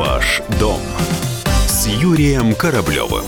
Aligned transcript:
Ваш 0.00 0.40
дом 0.58 0.80
с 1.66 1.86
Юрием 1.86 2.54
Кораблевым. 2.54 3.22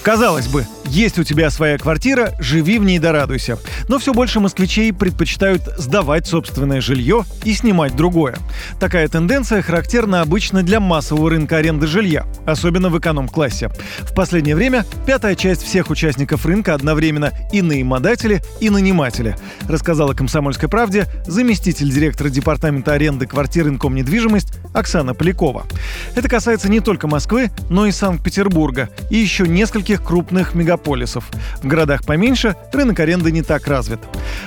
Казалось 0.00 0.46
бы, 0.46 0.64
есть 0.88 1.18
у 1.18 1.24
тебя 1.24 1.50
своя 1.50 1.78
квартира, 1.78 2.32
живи 2.38 2.78
в 2.78 2.84
ней 2.84 2.98
да 2.98 3.12
радуйся. 3.12 3.58
Но 3.88 3.98
все 3.98 4.14
больше 4.14 4.40
москвичей 4.40 4.92
предпочитают 4.92 5.62
сдавать 5.78 6.26
собственное 6.26 6.80
жилье 6.80 7.24
и 7.44 7.52
снимать 7.52 7.94
другое. 7.94 8.36
Такая 8.80 9.06
тенденция 9.08 9.62
характерна 9.62 10.22
обычно 10.22 10.62
для 10.62 10.80
массового 10.80 11.30
рынка 11.30 11.58
аренды 11.58 11.86
жилья, 11.86 12.26
особенно 12.46 12.88
в 12.88 12.98
эконом-классе. 12.98 13.70
В 14.00 14.14
последнее 14.14 14.56
время 14.56 14.84
пятая 15.06 15.34
часть 15.34 15.62
всех 15.62 15.90
участников 15.90 16.46
рынка 16.46 16.74
одновременно 16.74 17.32
и 17.52 17.62
наимодатели, 17.62 18.42
и 18.60 18.70
наниматели, 18.70 19.36
рассказала 19.68 20.14
«Комсомольской 20.14 20.68
правде» 20.68 21.06
заместитель 21.26 21.90
директора 21.90 22.30
департамента 22.30 22.94
аренды 22.94 23.26
квартир 23.26 23.68
Инком 23.68 23.94
недвижимость 23.94 24.54
Оксана 24.72 25.14
Полякова. 25.14 25.66
Это 26.14 26.28
касается 26.28 26.70
не 26.70 26.80
только 26.80 27.06
Москвы, 27.06 27.50
но 27.68 27.86
и 27.86 27.92
Санкт-Петербурга 27.92 28.88
и 29.10 29.16
еще 29.16 29.46
нескольких 29.46 30.02
крупных 30.02 30.54
мегаполисов 30.54 30.77
мегаполисов. 30.78 31.30
В 31.62 31.66
городах 31.66 32.04
поменьше 32.04 32.56
рынок 32.72 33.00
аренды 33.00 33.32
не 33.32 33.42
так 33.42 33.66
развит. 33.66 34.00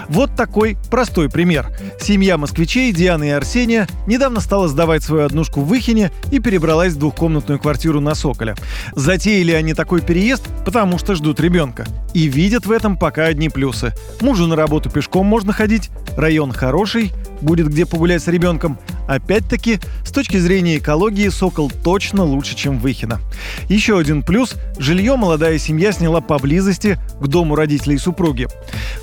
Вот 0.09 0.35
такой 0.35 0.77
простой 0.89 1.29
пример. 1.29 1.67
Семья 1.99 2.37
москвичей 2.37 2.91
Дианы 2.91 3.29
и 3.29 3.31
Арсения 3.31 3.87
недавно 4.07 4.39
стала 4.39 4.67
сдавать 4.67 5.03
свою 5.03 5.25
однушку 5.25 5.61
в 5.61 5.67
Выхине 5.67 6.11
и 6.31 6.39
перебралась 6.39 6.93
в 6.93 6.99
двухкомнатную 6.99 7.59
квартиру 7.59 7.99
на 7.99 8.15
Соколе. 8.15 8.55
Затеяли 8.95 9.51
они 9.51 9.73
такой 9.73 10.01
переезд, 10.01 10.43
потому 10.65 10.97
что 10.97 11.15
ждут 11.15 11.39
ребенка. 11.39 11.85
И 12.13 12.27
видят 12.27 12.65
в 12.65 12.71
этом 12.71 12.97
пока 12.97 13.25
одни 13.25 13.49
плюсы. 13.49 13.93
Мужу 14.21 14.47
на 14.47 14.55
работу 14.55 14.89
пешком 14.89 15.25
можно 15.25 15.53
ходить, 15.53 15.89
район 16.17 16.51
хороший, 16.51 17.11
будет 17.41 17.67
где 17.69 17.85
погулять 17.85 18.23
с 18.23 18.27
ребенком. 18.27 18.77
Опять-таки, 19.07 19.79
с 20.05 20.11
точки 20.11 20.37
зрения 20.37 20.77
экологии, 20.77 21.29
Сокол 21.29 21.71
точно 21.83 22.23
лучше, 22.23 22.55
чем 22.55 22.79
Выхина. 22.79 23.19
Еще 23.67 23.97
один 23.97 24.23
плюс– 24.23 24.55
жилье 24.77 25.15
молодая 25.15 25.57
семья 25.57 25.91
сняла 25.91 26.21
поблизости 26.21 26.99
к 27.19 27.27
дому 27.27 27.55
родителей 27.55 27.97
супруги. 27.97 28.47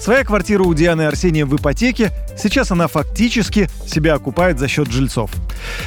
Своя 0.00 0.24
квартира 0.24 0.62
у 0.62 0.74
Дианы 0.74 1.02
Арсения 1.02 1.44
в 1.44 1.56
ипотеке, 1.56 2.12
сейчас 2.36 2.70
она 2.70 2.86
фактически 2.88 3.68
себя 3.86 4.14
окупает 4.14 4.58
за 4.58 4.68
счет 4.68 4.90
жильцов. 4.90 5.30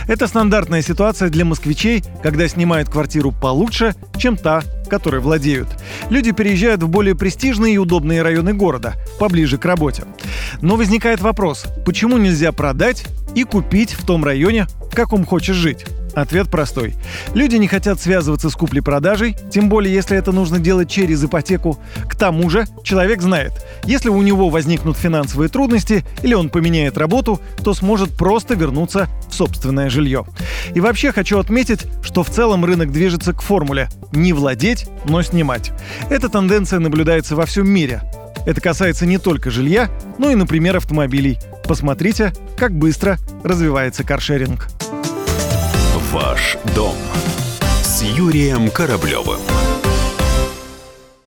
Это 0.08 0.28
стандартная 0.28 0.81
ситуация 0.81 1.30
для 1.30 1.46
москвичей, 1.46 2.03
когда 2.22 2.48
снимают 2.48 2.90
квартиру 2.90 3.31
получше, 3.31 3.96
чем 4.18 4.38
та, 4.38 4.64
которой 4.90 5.22
владеют. 5.22 5.70
Люди 6.09 6.31
переезжают 6.31 6.84
в 6.84 6.90
более 6.90 7.16
престижные 7.16 7.75
и 7.75 7.78
удобные 7.78 8.22
районы 8.22 8.53
города, 8.53 8.96
поближе 9.20 9.58
к 9.58 9.66
работе. 9.66 10.03
Но 10.62 10.75
возникает 10.75 11.22
вопрос, 11.22 11.66
почему 11.86 12.18
нельзя 12.18 12.52
продать 12.52 13.06
и 13.36 13.44
купить 13.44 13.94
в 13.94 14.06
том 14.06 14.24
районе, 14.24 14.68
в 14.92 14.96
каком 14.96 15.26
хочешь 15.26 15.56
жить? 15.56 15.86
Ответ 16.14 16.50
простой. 16.50 16.96
Люди 17.34 17.56
не 17.56 17.68
хотят 17.68 18.00
связываться 18.00 18.50
с 18.50 18.56
куплей-продажей, 18.56 19.36
тем 19.50 19.70
более 19.70 19.94
если 19.94 20.18
это 20.18 20.32
нужно 20.32 20.60
делать 20.60 20.90
через 20.90 21.24
ипотеку. 21.24 21.80
К 22.09 22.16
тому 22.16 22.50
же 22.50 22.66
человек 22.84 23.22
знает, 23.22 23.54
если 23.86 24.09
у 24.09 24.22
него 24.22 24.50
возникнут 24.50 24.98
финансовые 24.98 25.50
трудности 25.50 26.04
или 26.22 26.34
он 26.34 26.50
поменяет 26.50 26.98
работу, 26.98 27.40
то 27.64 27.74
сможет 27.74 28.18
просто 28.18 28.56
вернуться 28.56 29.08
в 29.30 29.34
собственное 29.34 29.90
жилье. 29.90 30.26
И 30.76 30.82
вообще 30.82 31.12
хочу 31.12 31.40
отметить, 31.40 31.86
что 32.04 32.24
в 32.24 32.30
целом 32.30 32.66
рынок 32.66 32.92
движется 32.92 33.34
к 33.34 33.42
формуле 33.42 33.90
«не 34.12 34.34
владеть, 34.34 34.88
но 35.06 35.22
снимать». 35.22 35.72
Эта 36.09 36.28
тенденция 36.28 36.80
наблюдается 36.80 37.36
во 37.36 37.46
всем 37.46 37.70
мире. 37.70 38.02
Это 38.46 38.59
касается 38.59 39.06
не 39.06 39.18
только 39.18 39.52
жилья, 39.52 39.90
но 40.18 40.32
и, 40.32 40.36
например, 40.36 40.78
автомобилей. 40.78 41.38
Посмотрите, 41.64 42.34
как 42.58 42.73
быстро 42.73 43.17
развивается 43.44 44.04
каршеринг. 44.04 44.67
Ваш 46.12 46.58
дом 46.76 46.95
с 47.84 48.03
Юрием 48.03 48.70
Кораблевым. 48.70 49.40